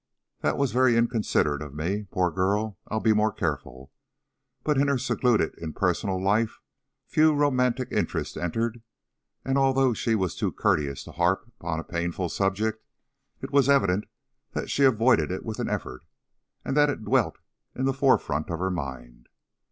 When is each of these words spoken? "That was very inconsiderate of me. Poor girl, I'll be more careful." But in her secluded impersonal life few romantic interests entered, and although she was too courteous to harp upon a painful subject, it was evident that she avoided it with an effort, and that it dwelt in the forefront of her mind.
"That 0.39 0.57
was 0.57 0.71
very 0.71 0.97
inconsiderate 0.97 1.61
of 1.61 1.75
me. 1.75 2.07
Poor 2.09 2.31
girl, 2.31 2.79
I'll 2.87 2.99
be 3.01 3.13
more 3.13 3.31
careful." 3.31 3.91
But 4.63 4.79
in 4.79 4.87
her 4.87 4.97
secluded 4.97 5.53
impersonal 5.59 6.19
life 6.19 6.59
few 7.05 7.35
romantic 7.35 7.89
interests 7.91 8.35
entered, 8.35 8.81
and 9.45 9.59
although 9.59 9.93
she 9.93 10.15
was 10.15 10.35
too 10.35 10.51
courteous 10.51 11.03
to 11.03 11.11
harp 11.11 11.45
upon 11.59 11.79
a 11.79 11.83
painful 11.83 12.29
subject, 12.29 12.83
it 13.43 13.51
was 13.51 13.69
evident 13.69 14.05
that 14.53 14.71
she 14.71 14.85
avoided 14.85 15.29
it 15.29 15.45
with 15.45 15.59
an 15.59 15.69
effort, 15.69 16.01
and 16.65 16.75
that 16.75 16.89
it 16.89 17.05
dwelt 17.05 17.37
in 17.75 17.85
the 17.85 17.93
forefront 17.93 18.49
of 18.49 18.57
her 18.57 18.71
mind. 18.71 19.29